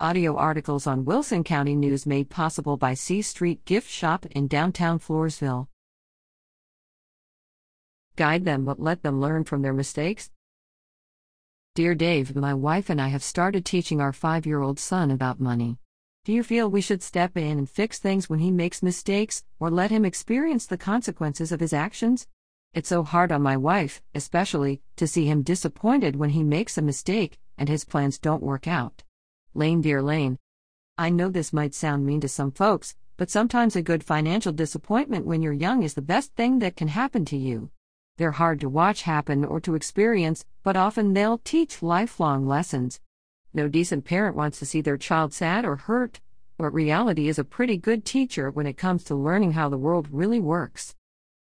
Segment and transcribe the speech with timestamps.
[0.00, 4.98] Audio articles on Wilson County News made possible by C Street Gift Shop in downtown
[4.98, 5.68] Floresville.
[8.16, 10.32] Guide them but let them learn from their mistakes.
[11.76, 15.38] Dear Dave, my wife and I have started teaching our five year old son about
[15.38, 15.78] money.
[16.24, 19.70] Do you feel we should step in and fix things when he makes mistakes, or
[19.70, 22.26] let him experience the consequences of his actions?
[22.72, 26.82] It's so hard on my wife, especially, to see him disappointed when he makes a
[26.82, 29.03] mistake and his plans don't work out.
[29.56, 30.36] Lane Dear Lane.
[30.98, 35.26] I know this might sound mean to some folks, but sometimes a good financial disappointment
[35.26, 37.70] when you're young is the best thing that can happen to you.
[38.16, 43.00] They're hard to watch happen or to experience, but often they'll teach lifelong lessons.
[43.52, 46.20] No decent parent wants to see their child sad or hurt,
[46.58, 50.08] but reality is a pretty good teacher when it comes to learning how the world
[50.10, 50.96] really works.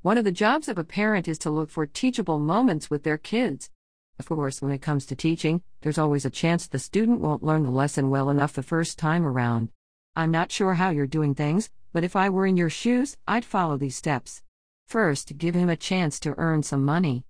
[0.00, 3.18] One of the jobs of a parent is to look for teachable moments with their
[3.18, 3.68] kids.
[4.18, 7.64] Of course, when it comes to teaching, there's always a chance the student won't learn
[7.64, 9.70] the lesson well enough the first time around.
[10.14, 13.44] I'm not sure how you're doing things, but if I were in your shoes, I'd
[13.44, 14.42] follow these steps.
[14.86, 17.24] First, give him a chance to earn some money.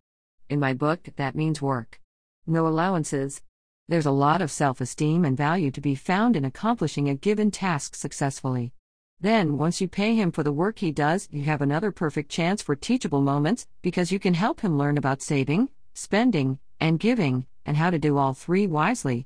[0.49, 2.01] In my book, that means work.
[2.47, 3.41] No allowances.
[3.89, 7.51] There's a lot of self esteem and value to be found in accomplishing a given
[7.51, 8.73] task successfully.
[9.21, 12.61] Then, once you pay him for the work he does, you have another perfect chance
[12.61, 17.77] for teachable moments because you can help him learn about saving, spending, and giving, and
[17.77, 19.25] how to do all three wisely.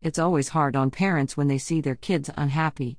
[0.00, 2.98] It's always hard on parents when they see their kids unhappy.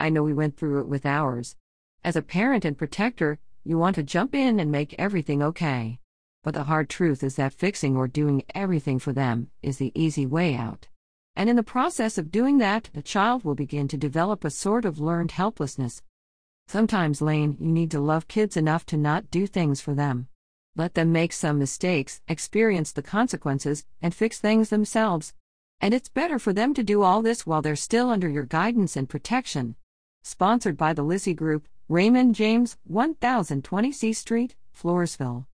[0.00, 1.54] I know we went through it with ours.
[2.02, 6.00] As a parent and protector, you want to jump in and make everything okay.
[6.42, 10.24] But the hard truth is that fixing or doing everything for them is the easy
[10.24, 10.88] way out.
[11.36, 14.86] And in the process of doing that, the child will begin to develop a sort
[14.86, 16.00] of learned helplessness.
[16.66, 20.28] Sometimes, Lane, you need to love kids enough to not do things for them.
[20.76, 25.32] Let them make some mistakes, experience the consequences, and fix things themselves.
[25.80, 28.96] And it's better for them to do all this while they're still under your guidance
[28.96, 29.76] and protection.
[30.24, 35.46] Sponsored by the Lissy Group, Raymond James, 1020 C Street, Floresville.